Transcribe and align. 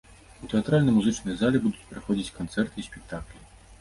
У 0.45 0.47
тэатральна-музычнай 0.53 1.37
зале 1.41 1.57
будуць 1.67 1.85
праходзіць 1.93 2.35
канцэрты 2.41 2.75
і 2.85 2.87
спектаклі. 2.89 3.45